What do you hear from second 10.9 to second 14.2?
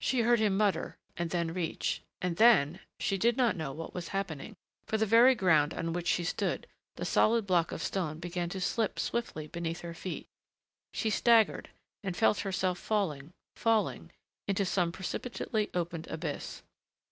she staggered and felt herself falling, falling,